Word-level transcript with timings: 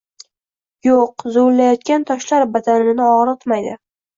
Yo‘q 0.87 1.27
zuvillayotgan 1.35 2.07
toshlar 2.13 2.49
badanini 2.57 3.07
og‘ritmaydi 3.13 3.79